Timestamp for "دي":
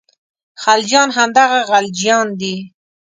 2.39-2.55